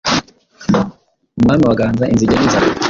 Umwami 1.37 1.63
waganza 1.69 2.03
inzige 2.13 2.33
n'inzara, 2.35 2.67